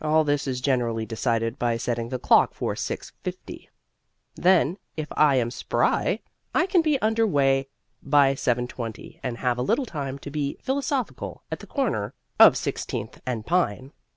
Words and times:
All 0.00 0.22
this 0.22 0.46
is 0.46 0.60
generally 0.60 1.04
decided 1.04 1.58
by 1.58 1.76
setting 1.78 2.08
the 2.10 2.18
clock 2.20 2.54
for 2.54 2.76
6:50. 2.76 3.66
Then, 4.36 4.78
if 4.96 5.08
I 5.10 5.34
am 5.34 5.50
spry, 5.50 6.20
I 6.54 6.66
can 6.66 6.80
be 6.80 6.96
under 7.02 7.26
way 7.26 7.66
by 8.00 8.34
7:20 8.36 9.18
and 9.24 9.38
have 9.38 9.58
a 9.58 9.62
little 9.66 9.84
time 9.84 10.20
to 10.20 10.30
be 10.30 10.56
philosophical 10.62 11.42
at 11.50 11.58
the 11.58 11.66
corner 11.66 12.14
of 12.38 12.56
Sixteenth 12.56 13.20
and 13.26 13.44
Pine. 13.46 13.90